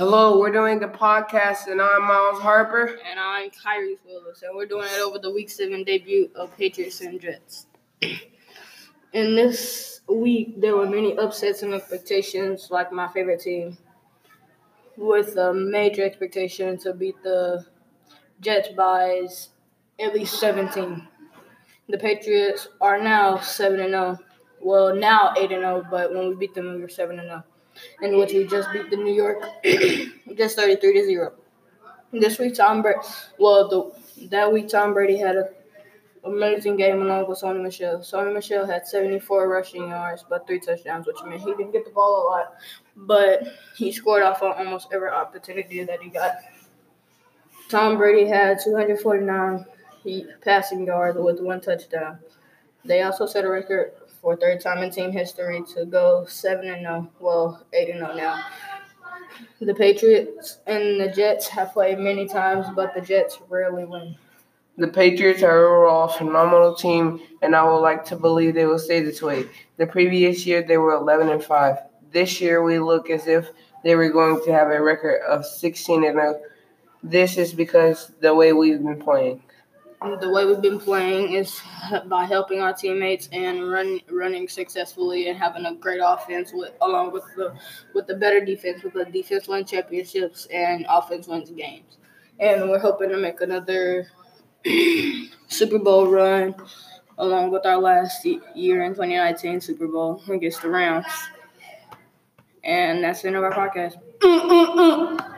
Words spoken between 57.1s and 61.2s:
well, 8 and 0 now. The Patriots and the